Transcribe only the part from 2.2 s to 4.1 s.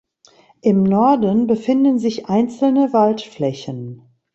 einzelne Waldflächen.